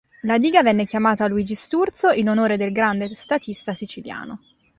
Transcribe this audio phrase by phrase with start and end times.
[0.23, 4.39] La diga venne chiamata "Luigi Sturzo" in onore del grande statista siciliano.